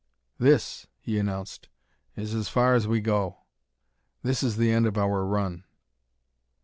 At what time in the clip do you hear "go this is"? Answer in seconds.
3.01-4.57